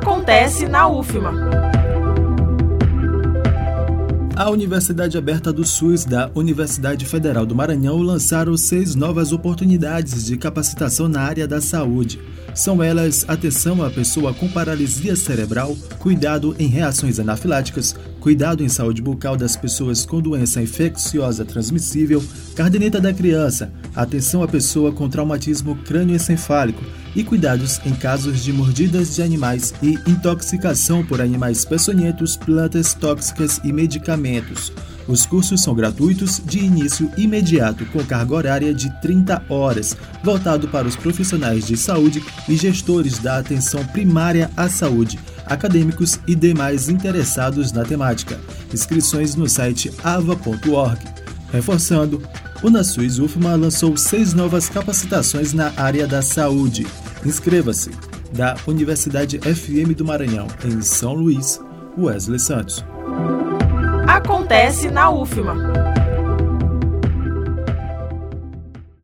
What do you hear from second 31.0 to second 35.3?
por animais peçonhentos, plantas tóxicas e medicamentos. Os